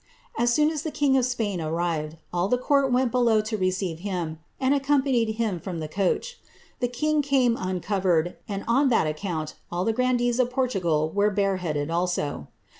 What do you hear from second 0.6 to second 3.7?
as the king of Spain arrived, all the cosrt went below to